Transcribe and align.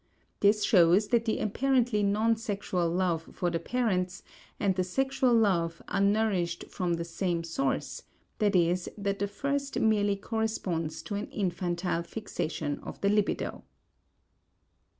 This 0.39 0.63
shows 0.63 1.09
that 1.09 1.25
the 1.25 1.37
apparently 1.37 2.01
non 2.01 2.35
sexual 2.35 2.89
love 2.89 3.21
for 3.33 3.51
the 3.51 3.59
parents 3.59 4.23
and 4.59 4.73
the 4.73 4.83
sexual 4.83 5.31
love 5.31 5.79
are 5.89 6.01
nourished 6.01 6.63
from 6.71 6.95
the 6.95 7.05
same 7.05 7.43
source, 7.43 8.01
i.e., 8.41 8.77
that 8.97 9.19
the 9.19 9.27
first 9.27 9.79
merely 9.79 10.15
corresponds 10.15 11.03
to 11.03 11.13
an 11.13 11.27
infantile 11.27 12.01
fixation 12.01 12.79
of 12.79 12.99
the 13.01 13.09
libido. 13.09 13.61